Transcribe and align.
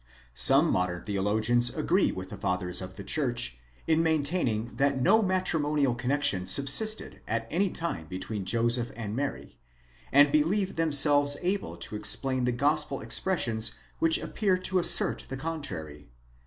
Some 0.49 0.71
modern 0.71 1.03
theologians 1.05 1.69
agree 1.75 2.11
with 2.11 2.31
the 2.31 2.35
Fathers 2.37 2.81
of 2.81 2.95
the 2.95 3.03
Church 3.03 3.59
in 3.85 4.01
maintain 4.01 4.47
ing 4.47 4.75
that 4.77 4.99
no 4.99 5.21
matrimonial 5.21 5.93
connexion 5.93 6.47
subsisted 6.47 7.21
at 7.27 7.47
any 7.51 7.69
time 7.69 8.07
between 8.07 8.43
Joseph 8.43 8.89
and 8.97 9.15
Mary, 9.15 9.59
and 10.11 10.31
believe 10.31 10.75
themselves 10.75 11.37
able 11.43 11.77
to 11.77 11.95
explain 11.95 12.45
the 12.45 12.51
gospel 12.51 12.99
expressions 12.99 13.75
which 13.99 14.17
ippear 14.19 14.57
to 14.63 14.79
assert 14.79 15.27
the 15.29 15.37
contrary. 15.37 16.09